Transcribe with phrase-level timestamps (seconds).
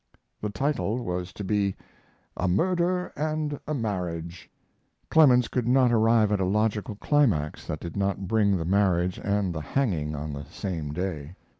[0.41, 1.75] The title was to be,
[2.35, 4.49] "A Murder and a Marriage."
[5.11, 9.53] Clemens could not arrive at a logical climax that did not bring the marriage and
[9.53, 11.35] the hanging on the same day.